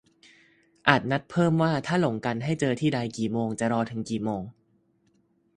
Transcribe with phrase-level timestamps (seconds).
[0.87, 4.41] -อาจนัดเพิ่มว่า ถ้าหลงกันให้เจอที่ใดกี่โมง จะรอถึงกี่โมง